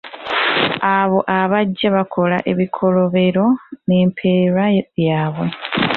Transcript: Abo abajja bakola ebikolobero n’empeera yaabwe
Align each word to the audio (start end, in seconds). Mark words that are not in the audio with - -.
Abo 0.99 1.19
abajja 1.39 1.87
bakola 1.97 2.37
ebikolobero 2.51 3.45
n’empeera 3.87 4.63
yaabwe 5.07 5.47